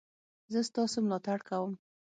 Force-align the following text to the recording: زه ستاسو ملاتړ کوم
زه 0.51 0.59
ستاسو 0.69 0.97
ملاتړ 1.05 1.39
کوم 1.49 1.71